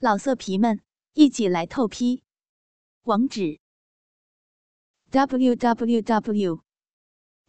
[0.00, 0.80] 老色皮们，
[1.14, 2.22] 一起来透批！
[3.02, 3.58] 网址
[5.10, 6.62] ：w w w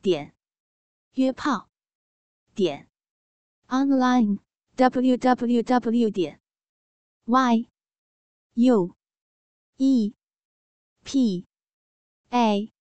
[0.00, 0.34] 点
[1.12, 1.68] 约炮
[2.54, 2.88] 点
[3.66, 4.38] online
[4.76, 6.40] w w w 点
[7.26, 7.68] y
[8.54, 8.96] u
[9.76, 10.14] e
[11.04, 11.46] p
[12.30, 12.72] a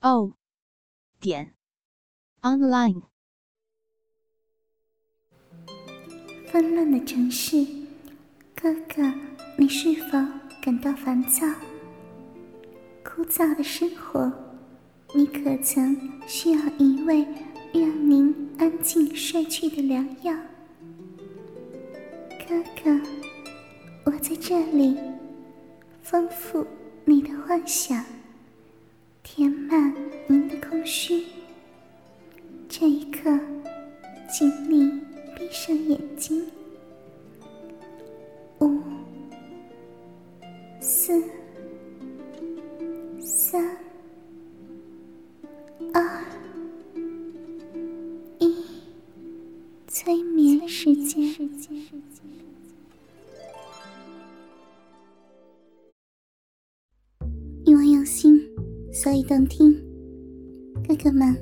[0.00, 0.32] o
[1.20, 1.54] 点
[2.40, 3.02] online。
[6.50, 7.85] 纷乱的城市。
[8.66, 9.14] 哥哥，
[9.56, 10.18] 你是否
[10.60, 11.46] 感到烦躁？
[13.04, 14.32] 枯燥的生活，
[15.14, 15.96] 你可曾
[16.26, 17.24] 需要一味
[17.72, 20.34] 让您安静睡去的良药？
[22.48, 23.00] 哥哥，
[24.02, 24.98] 我在这里，
[26.02, 26.66] 丰富
[27.04, 28.04] 你的幻想，
[29.22, 29.94] 填满
[30.26, 31.22] 您的空虚。
[32.68, 33.30] 这一刻，
[34.28, 34.90] 请你
[35.36, 36.00] 闭上眼
[59.16, 59.74] 所以动听。
[60.86, 61.34] 哥哥们，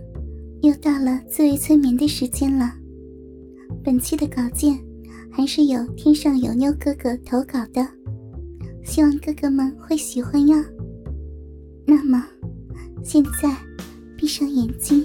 [0.62, 2.72] 又到了自慰催眠的时间了。
[3.82, 4.78] 本期的稿件。
[5.36, 7.84] 还是有天上有妞哥哥投稿的，
[8.84, 10.56] 希望哥哥们会喜欢哟。
[11.84, 12.24] 那么，
[13.02, 13.52] 现在
[14.16, 15.04] 闭上眼睛，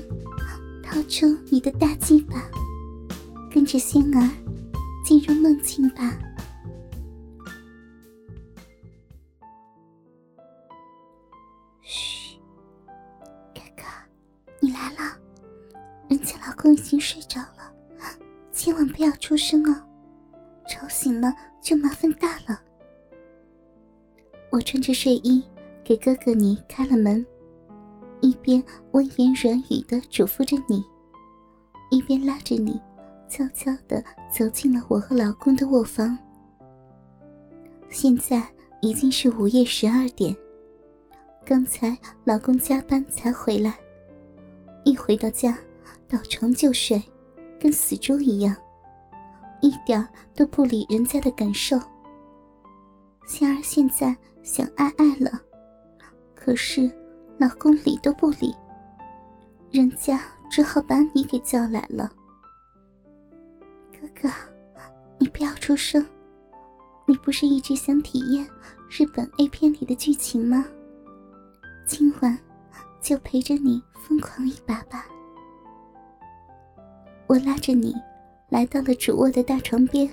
[0.84, 2.48] 掏出你的大鸡巴，
[3.52, 4.30] 跟着仙儿
[5.04, 6.16] 进入梦境吧。
[14.70, 15.18] 你来了，
[16.08, 17.74] 人家老公已经睡着了，
[18.52, 19.76] 千万不要出声哦。
[20.68, 22.62] 吵醒了就麻烦大了。
[24.52, 25.44] 我穿着睡衣
[25.84, 27.26] 给哥哥你开了门，
[28.22, 30.86] 一边温言软语的嘱咐着你，
[31.90, 32.80] 一边拉着你
[33.28, 36.16] 悄悄的走进了我和老公的卧房。
[37.90, 38.48] 现在
[38.82, 40.38] 已经是午夜十二点，
[41.44, 43.76] 刚才老公加班才回来，
[44.84, 45.58] 一回到家
[46.08, 47.02] 倒床就睡，
[47.60, 48.56] 跟死猪一样。
[49.62, 51.78] 一点都不理人家的感受。
[53.28, 55.40] 仙儿现在想爱爱了，
[56.34, 56.90] 可是
[57.38, 58.56] 老公理都不理，
[59.70, 60.20] 人家
[60.50, 62.10] 只好把你给叫来了。
[63.92, 64.30] 哥哥，
[65.18, 66.04] 你不要出声，
[67.06, 68.48] 你不是一直想体验
[68.90, 70.66] 日本 A 片里的剧情吗？
[71.86, 72.36] 今晚
[73.02, 75.08] 就陪着你疯狂一把吧。
[77.28, 77.96] 我拉着你。
[78.50, 80.10] 来到了主卧的大床边，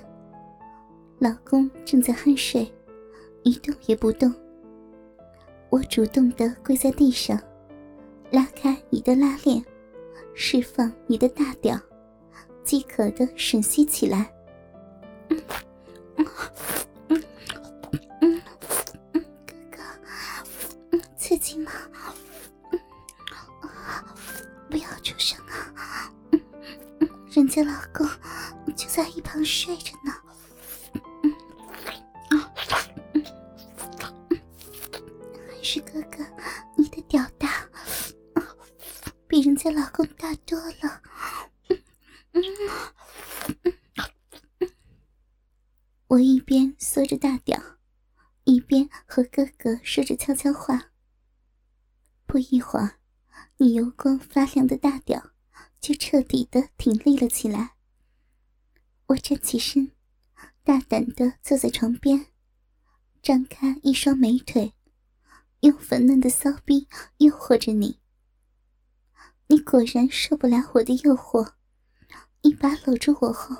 [1.17, 2.71] 老公正在酣睡，
[3.41, 4.31] 一动也不动。
[5.71, 7.41] 我主动的跪在地上，
[8.29, 9.65] 拉开你的拉链，
[10.35, 11.75] 释放你的大屌，
[12.63, 14.31] 饥渴的吮吸起来。
[15.29, 15.41] 嗯
[27.37, 28.09] 人家老公。
[28.75, 30.11] 就在一旁睡着呢，
[35.47, 36.25] 还是哥哥，
[36.75, 37.69] 你的屌大，
[39.27, 41.03] 比人家老公大多了。
[41.69, 42.43] 嗯
[43.63, 43.71] 嗯
[46.07, 47.61] 我一边缩着大屌，
[48.45, 50.89] 一边和哥哥说着悄悄话。
[52.25, 52.97] 不一会儿，
[53.57, 55.31] 你油光发亮的大屌
[55.79, 57.71] 就彻底的挺立了起来。
[59.07, 59.91] 我站起身，
[60.63, 62.27] 大胆的坐在床边，
[63.21, 64.73] 张开一双美腿，
[65.61, 67.99] 用粉嫩的骚逼诱惑着你。
[69.47, 71.53] 你果然受不了我的诱惑，
[72.41, 73.55] 一把搂住我后，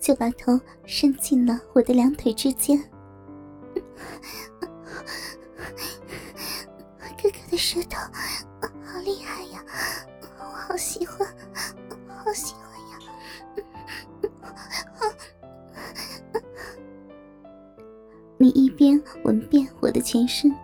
[0.00, 2.76] 就把头伸进了我的两腿之间。
[7.22, 7.98] 哥哥的舌头
[8.84, 9.64] 好厉害呀，
[10.76, 11.26] 好喜欢，
[12.06, 12.98] 好喜欢呀。
[18.36, 20.54] 你一边吻遍我的全身，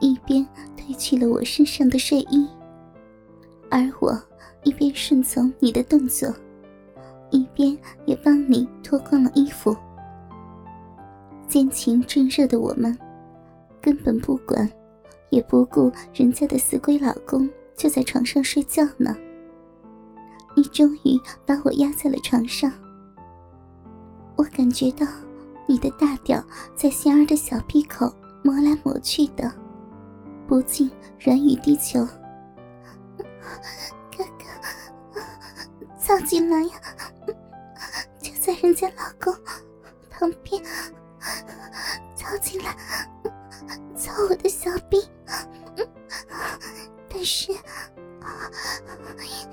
[0.00, 0.44] 一边
[0.76, 2.44] 褪去了我身上的睡衣，
[3.70, 4.20] 而我
[4.64, 6.28] 一边顺从你的动作，
[7.30, 9.76] 一边也帮你脱光了衣服。
[11.46, 12.98] 奸情正热的我们，
[13.80, 14.68] 根本不管，
[15.30, 19.16] 也不顾人家的死鬼老公就在床上睡觉呢。
[20.56, 22.72] 你终于把我压在了床上，
[24.36, 25.06] 我感觉到。
[25.66, 26.44] 你的大屌
[26.76, 29.50] 在仙儿的小屁口磨来磨去的，
[30.46, 32.06] 不禁软语低求
[34.14, 35.22] ：“哥哥，
[35.98, 36.72] 操进来呀！
[38.20, 39.34] 就在人家老公
[40.10, 40.62] 旁边，
[42.14, 42.76] 操进来，
[43.96, 44.98] 操我的小逼。
[47.24, 47.50] 是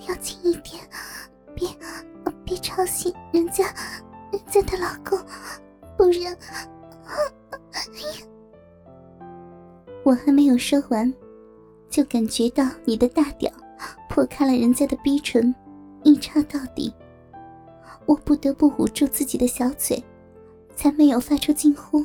[0.08, 0.84] 要轻一点，
[1.56, 1.68] 别
[2.44, 3.66] 别吵醒人家
[4.32, 5.20] 人家的老公。”
[5.98, 6.36] 不然，
[10.04, 11.14] 我还没有说完，
[11.90, 13.52] 就感觉到你的大屌
[14.10, 15.54] 破开了人家的逼唇，
[16.04, 16.92] 一插到底。
[18.08, 20.04] 我不得不捂住自己的小嘴，
[20.76, 22.04] 才没有发出惊呼。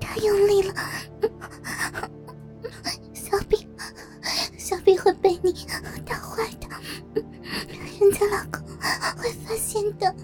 [0.00, 0.74] 太用力了。
[3.12, 3.58] 小兵
[4.58, 5.52] 小兵会被你
[6.04, 6.68] 打坏的。
[8.00, 8.60] 人家老公
[9.16, 10.14] 会发现的。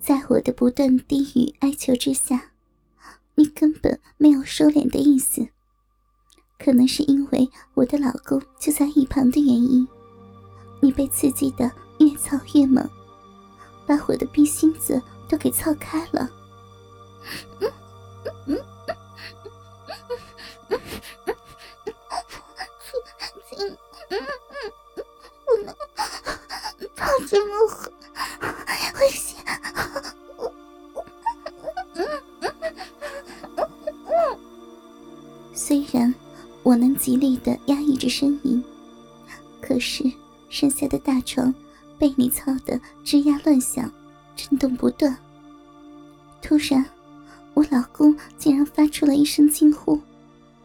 [0.00, 2.50] 在我的不断低语哀求之下
[3.36, 5.48] 你根本没有收敛的意思。
[6.58, 9.86] 可能是因为我的老公就在一旁的原因。
[10.84, 12.86] 你被刺激的越操越猛，
[13.86, 16.28] 把我的逼心子都给操开了。
[35.54, 36.14] 虽然
[36.62, 38.62] 我能极力的压抑着呻吟，
[39.62, 40.04] 可是
[40.54, 41.52] 剩下的大床
[41.98, 43.90] 被你操得吱呀乱响，
[44.36, 45.18] 震动不断。
[46.40, 46.84] 突然，
[47.54, 50.00] 我老公竟然发出了一声惊呼，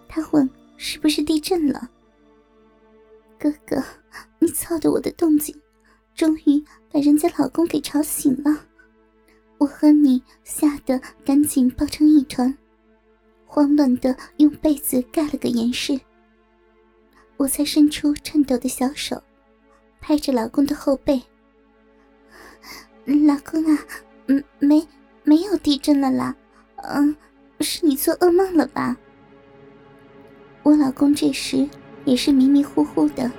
[0.07, 0.47] 他问
[0.77, 1.89] ：“是不是地震了？”
[3.39, 3.83] 哥哥，
[4.37, 5.59] 你操的我的动静，
[6.13, 8.67] 终于把人家老公给吵醒了。
[9.57, 12.55] 我和你吓得赶紧抱成一团，
[13.47, 15.99] 慌乱的用被子盖了个严实。
[17.37, 19.19] 我才伸出颤抖的小手，
[20.09, 21.21] 拍着老公的后背。
[23.27, 23.85] 老公啊，
[24.25, 24.87] 嗯，没
[25.21, 26.35] 没有地震了啦，
[26.77, 27.15] 嗯，
[27.59, 28.97] 是你做噩梦了吧？
[30.63, 31.69] 我老公这时
[32.05, 33.31] 也是迷迷糊糊的，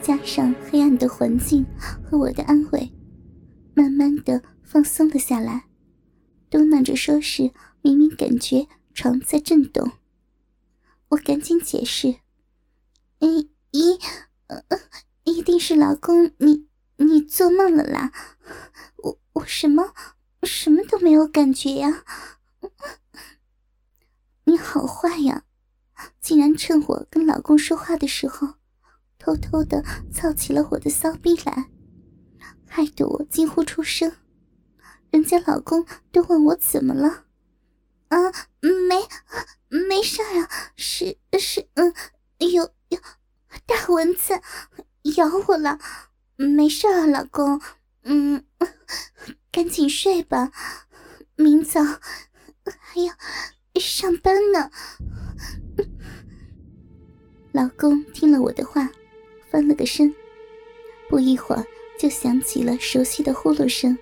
[0.00, 1.62] 加上黑暗的环境
[2.02, 2.90] 和我的安慰，
[3.74, 5.66] 慢慢的放松了下来，
[6.48, 7.50] 嘟囔着说是
[7.82, 9.92] 明明感觉床在震动。
[11.10, 12.16] 我赶紧解释。
[13.18, 13.98] 一一，
[14.46, 14.62] 呃，
[15.26, 16.68] 一定是老公你
[16.98, 18.12] 你做梦了啦！
[18.98, 19.92] 我我什么
[20.44, 22.04] 什么都没有感觉呀！
[24.44, 25.42] 你好坏呀，
[26.20, 28.54] 竟然趁我跟老公说话的时候，
[29.18, 31.70] 偷偷的操起了我的骚逼来，
[32.68, 34.12] 害得我惊呼出声。
[35.10, 37.24] 人家老公都问我怎么了，
[38.08, 38.30] 啊，
[38.60, 39.08] 没
[39.68, 41.92] 没事啊，是是，嗯，
[42.38, 42.70] 有。
[42.88, 43.00] 有
[43.66, 44.40] 大蚊子
[45.14, 45.78] 咬我了，
[46.36, 47.60] 没事啊，老公，
[48.02, 48.44] 嗯，
[49.52, 50.52] 赶紧睡吧，
[51.36, 53.14] 明早还要
[53.80, 54.70] 上班呢。
[57.52, 58.90] 老公听了我的话，
[59.50, 60.14] 翻了个身，
[61.08, 61.66] 不一会儿
[61.98, 63.98] 就响起了熟悉的呼噜声。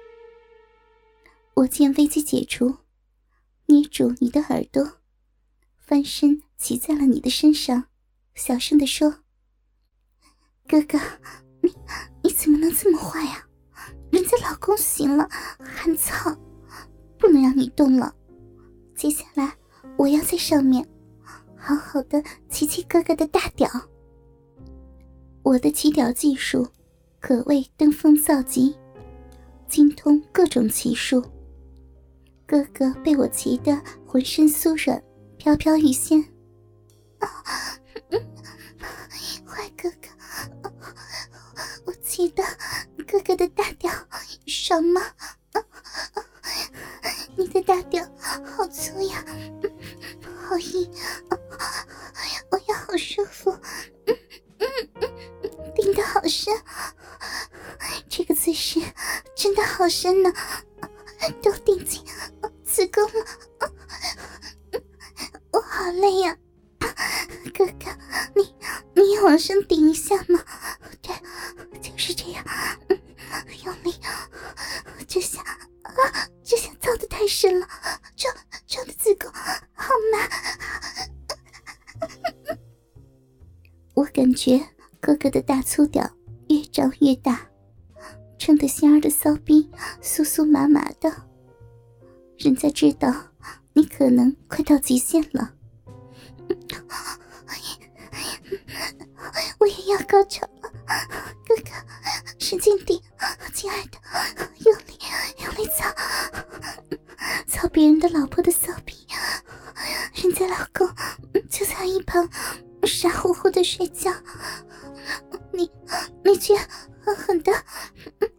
[1.55, 2.79] 我见危机解除，
[3.67, 4.99] 捏住你的耳朵，
[5.79, 7.85] 翻身骑在了你的身上。
[8.35, 9.21] 小声的说
[10.67, 10.99] ：“哥哥，
[11.61, 11.75] 你
[12.23, 13.47] 你怎么能这么坏呀？
[14.11, 15.29] 人家老公醒了
[15.59, 16.35] 还操，
[17.19, 18.15] 不能让你动了。
[18.95, 19.53] 接下来
[19.97, 20.87] 我要在上面
[21.57, 23.69] 好好的骑骑哥哥的大屌。
[25.43, 26.67] 我的骑屌技术
[27.21, 28.75] 可谓登峰造极，
[29.69, 31.23] 精通各种骑术。
[32.47, 35.03] 哥哥被我骑得浑身酥软，
[35.37, 36.25] 飘飘欲仙。”
[37.21, 37.29] 坏
[42.15, 42.45] 我记得
[43.09, 43.91] 哥哥的大屌
[44.47, 45.03] 爽吗？
[47.37, 48.09] 你的大屌
[48.45, 49.25] 好粗呀，
[50.49, 50.89] 好硬，
[52.53, 53.59] 我要好舒服，
[55.75, 56.05] 顶到
[58.09, 58.81] 这个姿势
[59.35, 60.33] 真的好深呢，
[77.35, 77.67] 操的太深了，
[78.15, 78.29] 这
[78.67, 79.29] 这的子宫
[79.73, 80.31] 好难。
[83.95, 84.69] 我感觉
[85.01, 86.09] 哥哥的大粗屌
[86.49, 87.49] 越长越大，
[88.39, 89.69] 撑得仙儿的骚逼
[90.01, 91.29] 酥酥麻麻的。
[92.39, 93.13] 人家知道
[93.73, 95.55] 你可能快到极限了。
[99.59, 100.71] 我也要高潮了，
[101.47, 101.71] 哥哥，
[102.39, 103.03] 使劲顶，
[103.55, 103.99] 亲爱的，
[104.67, 104.79] 用，
[107.75, 108.95] 别人的老婆的骚逼，
[110.23, 110.89] 人家老公
[111.51, 112.31] 就在一旁
[112.85, 114.13] 傻乎乎的睡觉，
[115.51, 115.69] 你
[116.25, 116.57] 你却
[117.05, 117.53] 狠狠的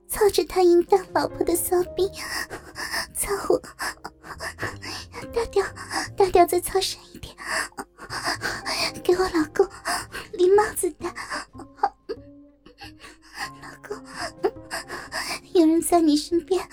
[0.08, 2.10] 操着他淫荡老婆的骚逼，
[3.13, 3.62] 操我，
[5.34, 5.65] 大调
[6.15, 7.36] 大调再操深一点。
[9.04, 9.68] 给我老公
[10.32, 11.13] 礼帽子戴，
[13.62, 14.01] 老公，
[15.51, 16.64] 有人在你身边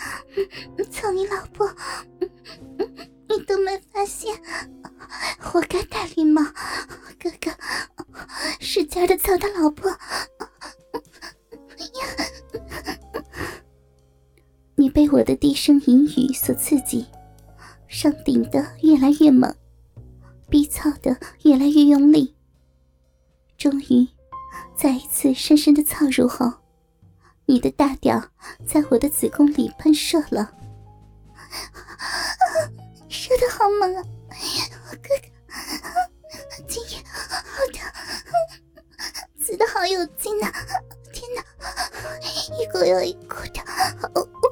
[18.03, 19.55] 上顶的越来越猛。
[20.51, 22.35] 逼操的越来越用力，
[23.57, 24.09] 终于，
[24.77, 26.53] 再一次深深的操入后，
[27.47, 28.21] 你的大屌
[28.67, 30.53] 在我的子宫里喷射了，
[33.09, 34.03] 射的好猛啊！
[35.01, 37.89] 哥哥，今夜好疼，
[39.39, 40.53] 死的好有劲啊！
[41.13, 41.45] 天哪，
[42.59, 43.63] 一股又一股的，
[44.13, 44.52] 我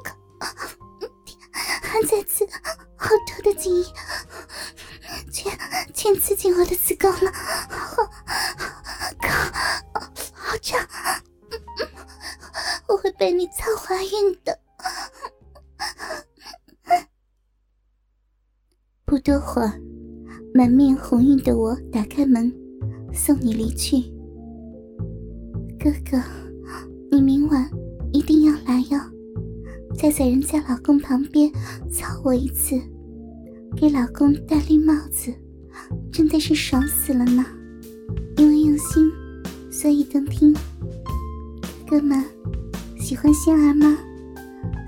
[3.71, 3.85] 多的精液。
[5.31, 5.59] 全
[5.95, 8.03] 全刺进我的子宫了，好，
[9.23, 9.41] 好，
[10.33, 10.81] 好胀，
[12.89, 14.59] 我会被你操怀孕的。
[19.05, 19.81] 不多会儿，
[20.55, 22.53] 满面红晕的我打开门，
[23.13, 24.01] 送你离去。
[25.79, 26.23] 哥哥，
[27.11, 27.71] 你明晚
[28.13, 28.99] 一定要来哟，
[29.97, 31.51] 再在人家老公旁边
[31.91, 32.81] 操我一次。
[33.81, 35.33] 给老公戴绿帽子，
[36.13, 37.43] 真的是爽死了呢！
[38.37, 39.11] 因为用心，
[39.73, 40.55] 所以动听。
[41.89, 42.23] 哥们，
[42.99, 43.97] 喜欢仙儿吗？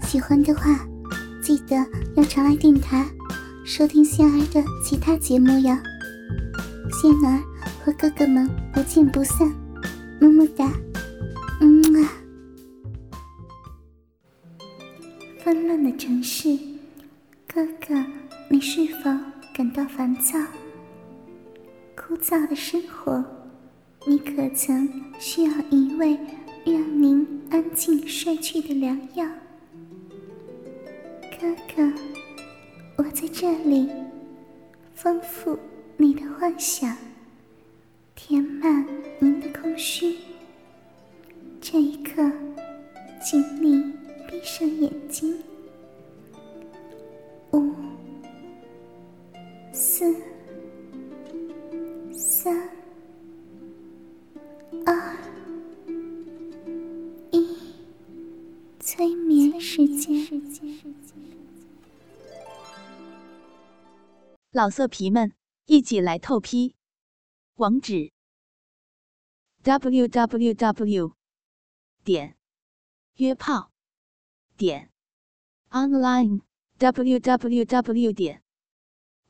[0.03, 0.87] 喜欢的话，
[1.43, 1.75] 记得
[2.17, 3.09] 要常来电台
[3.65, 5.83] 收听仙儿的其他节目呀！
[7.01, 7.43] 仙儿
[7.83, 9.51] 和哥哥们不见不散，
[10.21, 10.71] 么么哒，
[11.63, 12.13] 嗯啊！
[15.43, 16.59] 纷乱的城市，
[17.47, 17.95] 哥哥。
[18.53, 19.11] 你是否
[19.55, 20.39] 感到烦躁、
[21.97, 23.25] 枯燥的生活？
[24.07, 24.87] 你可曾
[25.19, 26.19] 需要一味
[26.67, 29.27] 让您安静睡去的良药？
[31.41, 31.91] 哥哥，
[32.99, 33.89] 我在这里，
[34.95, 35.59] 丰富
[35.97, 36.95] 你的幻想，
[38.15, 38.87] 填满
[39.19, 40.19] 您的空虚。
[41.59, 42.31] 这一刻，
[43.19, 43.95] 请你
[44.29, 45.39] 闭上眼睛。
[47.53, 47.73] 五。
[49.75, 50.05] 四、
[52.13, 52.69] 三、
[54.85, 55.17] 二、
[57.31, 57.57] 一，
[58.79, 60.29] 催眠时间。
[64.51, 65.33] 老色皮们，
[65.65, 66.75] 一起来透批！
[67.55, 68.13] 网址
[69.63, 71.15] ：w w w.
[72.05, 72.37] 点
[73.17, 73.71] 约炮
[74.59, 74.91] 点
[75.71, 76.43] online
[76.77, 78.13] w w w.
[78.13, 78.42] 点